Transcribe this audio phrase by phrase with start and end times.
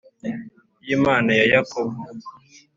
[0.87, 1.93] y Imana ya Yakobo